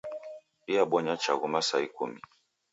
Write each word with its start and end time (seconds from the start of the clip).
Diabonya 0.67 1.13
chaghu 1.23 1.47
masaa 1.53 1.81
ikumi 1.87 2.19